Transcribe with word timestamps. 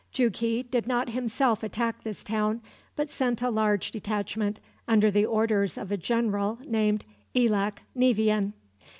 Jughi 0.11 0.63
did 0.63 0.87
not 0.87 1.09
himself 1.09 1.61
attack 1.61 2.01
this 2.01 2.23
town, 2.23 2.61
but 2.95 3.11
sent 3.11 3.43
a 3.43 3.51
large 3.51 3.91
detachment 3.91 4.59
under 4.87 5.11
the 5.11 5.27
orders 5.27 5.77
of 5.77 5.91
a 5.91 5.95
general 5.97 6.57
named 6.65 7.05
Elak 7.35 7.83
Nevian. 7.93 8.53